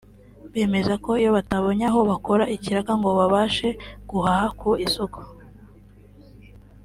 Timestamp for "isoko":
4.85-5.19